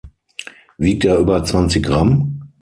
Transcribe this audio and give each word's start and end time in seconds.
Wiegt 0.79 1.05
er 1.05 1.19
über 1.19 1.43
zwanzig 1.43 1.83
Gramm? 1.85 2.39